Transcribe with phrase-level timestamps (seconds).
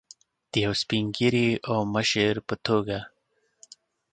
[0.51, 2.99] د یو سپین ږیري او مشر په توګه.